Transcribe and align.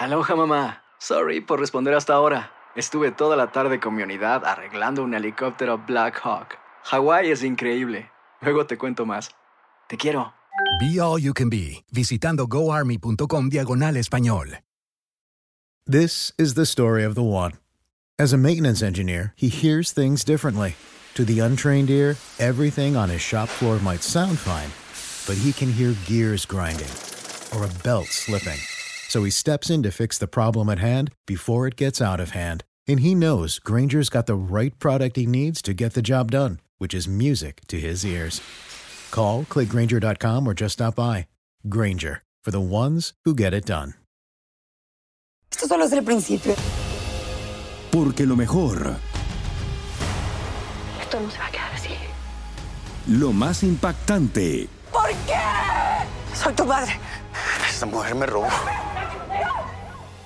Aloha 0.00 0.34
mamá. 0.34 0.82
Sorry 0.98 1.42
por 1.42 1.60
responder 1.60 1.92
hasta 1.92 2.14
ahora. 2.14 2.52
Estuve 2.74 3.12
toda 3.12 3.36
la 3.36 3.52
tarde 3.52 3.80
con 3.80 3.94
mi 3.94 4.02
unidad 4.02 4.46
arreglando 4.46 5.04
un 5.04 5.12
helicóptero 5.12 5.76
Black 5.76 6.18
Hawk. 6.24 6.56
Hawái 6.84 7.30
es 7.30 7.44
increíble. 7.44 8.10
Luego 8.40 8.64
te 8.64 8.78
cuento 8.78 9.04
más. 9.04 9.28
Te 9.90 9.98
quiero. 9.98 10.32
Be 10.80 10.98
All 10.98 11.20
You 11.20 11.34
Can 11.34 11.50
Be, 11.50 11.84
visitando 11.92 12.46
goarmy.com 12.46 13.50
diagonal 13.50 13.98
español. 13.98 14.60
This 15.84 16.32
is 16.38 16.54
the 16.54 16.64
story 16.64 17.04
of 17.04 17.14
the 17.14 17.22
one. 17.22 17.58
As 18.18 18.32
a 18.32 18.38
maintenance 18.38 18.82
engineer, 18.82 19.34
he 19.36 19.48
hears 19.50 19.92
things 19.92 20.24
differently. 20.24 20.76
To 21.12 21.26
the 21.26 21.40
untrained 21.40 21.90
ear, 21.90 22.16
everything 22.38 22.96
on 22.96 23.10
his 23.10 23.20
shop 23.20 23.50
floor 23.50 23.78
might 23.80 24.02
sound 24.02 24.38
fine, 24.38 24.70
but 25.26 25.36
he 25.36 25.52
can 25.52 25.70
hear 25.70 25.94
gears 26.06 26.46
grinding 26.46 26.88
or 27.54 27.66
a 27.66 27.82
belt 27.84 28.06
slipping. 28.06 28.60
So 29.10 29.24
he 29.24 29.30
steps 29.32 29.70
in 29.70 29.82
to 29.82 29.90
fix 29.90 30.18
the 30.18 30.28
problem 30.28 30.68
at 30.70 30.78
hand 30.78 31.10
before 31.26 31.66
it 31.66 31.74
gets 31.74 32.00
out 32.00 32.20
of 32.20 32.30
hand. 32.30 32.62
And 32.86 33.00
he 33.00 33.12
knows 33.12 33.58
Granger's 33.58 34.08
got 34.08 34.26
the 34.26 34.36
right 34.36 34.78
product 34.78 35.16
he 35.16 35.26
needs 35.26 35.60
to 35.62 35.74
get 35.74 35.94
the 35.94 36.00
job 36.02 36.30
done, 36.30 36.60
which 36.78 36.94
is 36.94 37.08
music 37.08 37.60
to 37.66 37.80
his 37.80 38.06
ears. 38.06 38.40
Call, 39.10 39.42
clickgranger.com, 39.42 40.46
or 40.46 40.54
just 40.54 40.74
stop 40.74 40.94
by. 40.94 41.26
Granger, 41.68 42.22
for 42.44 42.52
the 42.52 42.60
ones 42.60 43.12
who 43.24 43.34
get 43.34 43.52
it 43.52 43.66
done. 43.66 43.94
Esto 45.50 45.66
solo 45.66 45.84
es 45.86 45.92
el 45.92 46.02
principio. 46.04 46.54
Porque 47.90 48.24
lo 48.24 48.36
mejor, 48.36 48.94
Esto 51.00 51.18
no 51.18 51.28
se 51.30 51.38
va 51.38 51.46
a 51.46 51.50
quedar 51.50 51.72
así. 51.74 51.96
lo 53.08 53.32
más 53.32 53.64
impactante, 53.64 54.68
¿Por 54.92 55.08
qué? 55.26 55.40
Soy 56.36 56.52
tu 56.54 56.64
madre. 56.64 56.92
Esta 57.68 57.86
mujer 57.86 58.14
me 58.14 58.26
robó. 58.26 58.46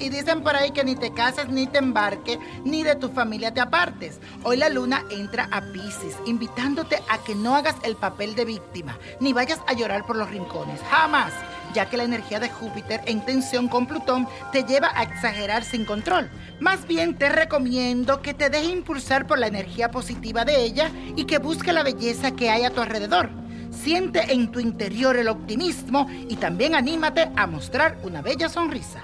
Y 0.00 0.08
dicen 0.08 0.42
por 0.42 0.56
ahí 0.56 0.70
que 0.70 0.84
ni 0.84 0.96
te 0.96 1.12
cases, 1.12 1.48
ni 1.48 1.66
te 1.66 1.78
embarques, 1.78 2.38
ni 2.64 2.82
de 2.82 2.96
tu 2.96 3.08
familia 3.08 3.52
te 3.52 3.60
apartes. 3.60 4.20
Hoy 4.42 4.56
la 4.56 4.68
luna 4.68 5.04
entra 5.10 5.48
a 5.52 5.60
Pisces, 5.60 6.16
invitándote 6.26 7.00
a 7.08 7.18
que 7.18 7.34
no 7.34 7.54
hagas 7.54 7.76
el 7.82 7.96
papel 7.96 8.34
de 8.34 8.44
víctima, 8.44 8.98
ni 9.20 9.32
vayas 9.32 9.60
a 9.66 9.74
llorar 9.74 10.04
por 10.06 10.16
los 10.16 10.30
rincones. 10.30 10.80
Jamás. 10.90 11.32
Ya 11.74 11.90
que 11.90 11.98
la 11.98 12.04
energía 12.04 12.40
de 12.40 12.48
Júpiter 12.48 13.02
en 13.04 13.24
tensión 13.24 13.68
con 13.68 13.86
Plutón 13.86 14.26
te 14.50 14.64
lleva 14.64 14.90
a 14.94 15.02
exagerar 15.02 15.62
sin 15.62 15.84
control. 15.84 16.30
Más 16.58 16.86
bien 16.86 17.18
te 17.18 17.28
recomiendo 17.28 18.22
que 18.22 18.32
te 18.32 18.48
dejes 18.48 18.70
impulsar 18.70 19.26
por 19.26 19.38
la 19.38 19.48
energía 19.48 19.90
positiva 19.90 20.44
de 20.44 20.62
ella 20.62 20.90
y 21.16 21.24
que 21.24 21.38
busque 21.38 21.74
la 21.74 21.82
belleza 21.82 22.30
que 22.30 22.48
hay 22.48 22.64
a 22.64 22.70
tu 22.70 22.80
alrededor. 22.80 23.28
Siente 23.70 24.32
en 24.32 24.50
tu 24.50 24.58
interior 24.58 25.16
el 25.16 25.28
optimismo 25.28 26.08
y 26.28 26.36
también 26.36 26.74
anímate 26.74 27.30
a 27.36 27.46
mostrar 27.46 27.98
una 28.04 28.22
bella 28.22 28.48
sonrisa. 28.48 29.02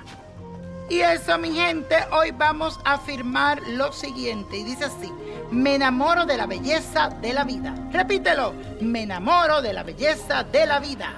Y 0.93 1.01
eso, 1.01 1.39
mi 1.39 1.53
gente, 1.53 1.97
hoy 2.13 2.33
vamos 2.33 2.79
a 2.85 2.93
afirmar 2.93 3.63
lo 3.67 3.95
siguiente 3.95 4.59
y 4.59 4.63
dice 4.63 4.85
así, 4.85 5.11
me 5.51 5.77
enamoro 5.77 6.27
de 6.27 6.37
la 6.37 6.45
belleza 6.45 7.09
de 7.09 7.33
la 7.33 7.45
vida. 7.45 7.75
Repítelo, 7.91 8.53
me 8.83 9.05
enamoro 9.05 9.63
de 9.63 9.73
la 9.73 9.85
belleza 9.85 10.45
de 10.45 10.67
la 10.67 10.81
vida. 10.81 11.15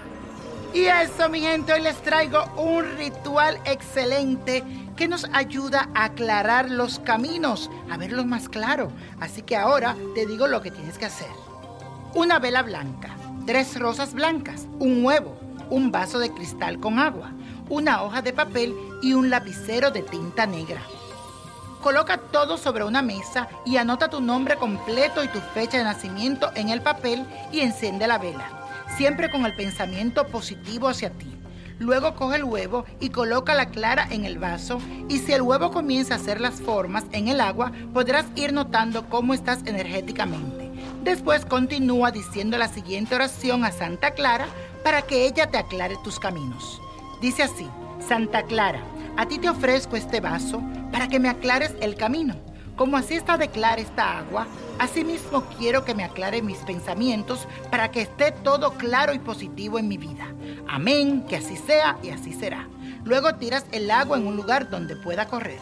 Y 0.73 0.85
eso, 0.85 1.29
mi 1.29 1.41
gente, 1.41 1.73
hoy 1.73 1.81
les 1.81 2.01
traigo 2.03 2.45
un 2.57 2.85
ritual 2.97 3.59
excelente 3.65 4.63
que 4.97 5.09
nos 5.09 5.27
ayuda 5.33 5.89
a 5.93 6.05
aclarar 6.05 6.71
los 6.71 7.01
caminos, 7.01 7.69
a 7.91 7.97
verlos 7.97 8.27
más 8.27 8.49
claro. 8.49 8.93
Así 9.19 9.43
que 9.43 9.57
ahora 9.57 9.97
te 10.15 10.25
digo 10.25 10.47
lo 10.47 10.63
que 10.63 10.71
tienes 10.71 10.99
que 10.99 11.07
hacer. 11.07 11.33
Una 12.15 12.39
vela 12.39 12.63
blanca, 12.63 13.17
tres 13.45 13.77
rosas 13.77 14.15
blancas, 14.15 14.69
un 14.79 15.05
huevo, 15.05 15.37
un 15.69 15.91
vaso 15.91 16.21
de 16.21 16.31
cristal 16.31 16.79
con 16.79 17.01
agua, 17.01 17.33
una 17.69 18.05
hoja 18.05 18.23
de 18.23 18.33
papel 18.33 18.73
y 19.05 19.13
un 19.13 19.29
lapicero 19.29 19.91
de 19.91 20.01
tinta 20.01 20.47
negra. 20.47 20.81
Coloca 21.83 22.17
todo 22.17 22.57
sobre 22.57 22.85
una 22.85 23.03
mesa 23.03 23.49
y 23.67 23.77
anota 23.77 24.09
tu 24.09 24.23
nombre 24.23 24.57
completo 24.57 25.23
y 25.23 25.29
tu 25.29 25.41
fecha 25.53 25.77
de 25.77 25.85
nacimiento 25.85 26.51
en 26.55 26.71
el 26.71 26.81
papel 26.81 27.27
y 27.53 27.61
enciende 27.61 28.07
la 28.07 28.17
vela, 28.17 28.49
siempre 28.97 29.31
con 29.31 29.45
el 29.45 29.55
pensamiento 29.55 30.27
positivo 30.29 30.89
hacia 30.89 31.11
ti. 31.11 31.31
Luego 31.79 32.15
coge 32.15 32.37
el 32.37 32.45
huevo 32.45 32.87
y 32.99 33.11
coloca 33.11 33.53
la 33.53 33.67
clara 33.67 34.09
en 34.11 34.25
el 34.25 34.39
vaso 34.39 34.79
y 35.11 35.19
si 35.19 35.35
el 35.35 35.43
huevo 35.43 35.71
comienza 35.71 36.15
a 36.15 36.17
hacer 36.17 36.41
las 36.41 36.63
formas 36.63 37.05
en 37.13 37.29
el 37.29 37.43
agua, 37.43 37.73
podrás 37.93 38.25
ir 38.37 38.55
notando 38.55 39.11
cómo 39.11 39.35
estás 39.35 39.59
energéticamente. 39.67 40.71
Después 41.03 41.45
continúa 41.45 42.11
diciendo 42.11 42.57
la 42.57 42.69
siguiente 42.69 43.17
oración 43.17 43.67
a 43.67 43.71
Santa 43.71 44.13
Clara 44.13 44.47
para 44.83 45.03
que 45.03 45.27
ella 45.27 45.51
te 45.51 45.59
aclare 45.59 45.97
tus 46.03 46.19
caminos. 46.19 46.81
Dice 47.21 47.43
así, 47.43 47.69
Santa 48.07 48.43
Clara, 48.43 48.81
a 49.17 49.27
ti 49.27 49.39
te 49.39 49.49
ofrezco 49.49 49.97
este 49.97 50.21
vaso 50.21 50.63
para 50.91 51.09
que 51.09 51.21
me 51.21 51.29
aclares 51.29 51.75
el 51.81 51.95
camino. 51.95 52.35
Como 52.77 52.97
así 52.97 53.15
está 53.15 53.39
de 53.39 53.49
clara 53.49 53.81
esta 53.81 54.19
agua, 54.19 54.49
asimismo 54.81 55.45
quiero 55.59 55.85
que 55.85 55.95
me 55.95 56.03
aclare 56.03 56.43
mis 56.43 56.59
pensamientos 56.59 57.47
para 57.71 57.91
que 57.93 58.03
esté 58.03 58.33
todo 58.33 58.73
claro 58.73 59.15
y 59.15 59.21
positivo 59.21 59.79
en 59.79 59.87
mi 59.87 59.97
vida. 59.97 60.27
Amén, 60.69 61.25
que 61.29 61.37
así 61.37 61.57
sea 61.57 61.99
y 62.03 62.11
así 62.11 62.33
será. 62.33 62.69
Luego 63.05 63.37
tiras 63.37 63.65
el 63.71 63.91
agua 63.91 64.19
en 64.19 64.27
un 64.27 64.37
lugar 64.37 64.71
donde 64.71 64.97
pueda 64.97 65.27
correr. 65.27 65.61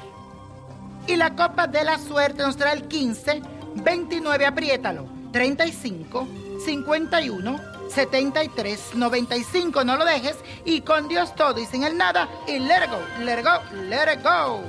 Y 1.06 1.16
la 1.16 1.34
copa 1.34 1.66
de 1.66 1.84
la 1.84 1.98
suerte 1.98 2.44
nos 2.44 2.56
trae 2.56 2.76
el 2.76 2.88
15, 2.88 3.42
29, 3.74 4.46
apriétalo, 4.46 5.06
35, 5.32 6.28
51, 6.64 7.60
73, 7.94 8.94
95, 8.94 9.84
no 9.84 9.96
lo 9.96 10.04
dejes, 10.04 10.36
y 10.64 10.80
con 10.80 11.06
Dios 11.08 11.34
todo 11.34 11.60
y 11.60 11.66
sin 11.66 11.84
el 11.84 11.96
nada, 11.96 12.28
y 12.48 12.58
let 12.58 12.84
it 12.84 12.90
go, 12.90 12.98
let 13.24 13.38
it 13.38 13.44
go, 13.44 13.60
let 13.88 14.12
it 14.12 14.22
go. 14.22 14.60